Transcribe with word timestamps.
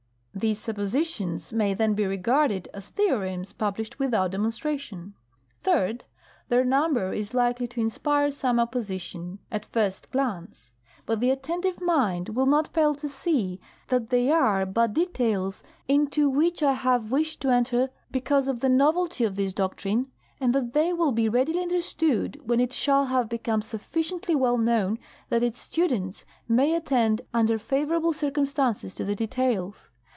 These 0.33 0.59
suppositions 0.59 1.51
may 1.51 1.73
then 1.73 1.93
be 1.93 2.05
regarded 2.05 2.67
as 2.73 2.87
theorems 2.87 3.51
published 3.53 3.99
without 3.99 4.31
demonstration. 4.31 5.13
Third. 5.61 6.05
Their 6.47 6.63
number 6.63 7.11
is 7.11 7.33
likely 7.33 7.67
to 7.67 7.81
inspire 7.81 8.31
some 8.31 8.57
opposition 8.59 9.39
at 9.51 9.65
first 9.65 10.09
glance; 10.09 10.71
but 11.05 11.19
the 11.19 11.29
attentive 11.29 11.81
mind 11.81 12.29
will 12.29 12.45
not 12.45 12.69
fail 12.73 12.95
to 12.95 13.09
see 13.09 13.59
that 13.89 14.09
they 14.09 14.31
are 14.31 14.65
but 14.65 14.93
details 14.93 15.63
into 15.89 16.29
which 16.29 16.63
I 16.63 16.73
have 16.73 17.11
wished 17.11 17.41
to 17.41 17.49
enter 17.51 17.91
because 18.09 18.47
of 18.47 18.61
the 18.61 18.69
novelty 18.69 19.25
of 19.25 19.35
this 19.35 19.51
doctrine, 19.53 20.07
and 20.39 20.55
that 20.55 20.73
they 20.73 20.91
will 20.93 21.11
be 21.11 21.29
readily 21.29 21.59
understood 21.59 22.39
when 22.47 22.61
it 22.61 22.71
shall 22.73 23.07
have 23.07 23.27
become 23.29 23.61
sufficiently 23.61 24.35
well 24.35 24.57
known 24.57 24.97
that 25.29 25.43
its 25.43 25.59
students 25.59 26.25
may 26.47 26.73
attend 26.73 27.21
under 27.33 27.59
favorable 27.59 28.13
circumstances 28.13 28.95
to 28.95 29.03
the 29.03 29.13
details. 29.15 29.89